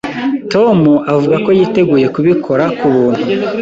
Tom 0.53 0.79
avuga 1.13 1.35
ko 1.45 1.49
yiteguye 1.57 2.07
kubikora 2.15 2.63
ku 2.77 2.87
buntu. 2.93 3.23